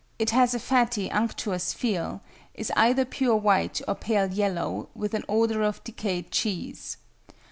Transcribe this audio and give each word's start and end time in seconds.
It 0.17 0.31
has 0.31 0.55
a 0.55 0.59
fatty, 0.59 1.11
unctuous 1.11 1.73
feel, 1.73 2.21
is 2.55 2.71
either 2.75 3.05
pure 3.05 3.35
white 3.35 3.81
or 3.87 3.93
pale 3.93 4.25
yellow, 4.33 4.89
with 4.95 5.13
an 5.13 5.23
odour 5.29 5.61
of 5.61 5.83
decayed 5.83 6.31
cheese. 6.31 6.97